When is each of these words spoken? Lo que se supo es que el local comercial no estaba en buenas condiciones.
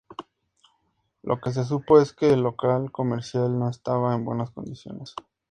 Lo 1.21 1.39
que 1.39 1.51
se 1.51 1.63
supo 1.63 1.99
es 2.01 2.11
que 2.11 2.33
el 2.33 2.41
local 2.41 2.91
comercial 2.91 3.59
no 3.59 3.69
estaba 3.69 4.15
en 4.15 4.25
buenas 4.25 4.49
condiciones. 4.49 5.13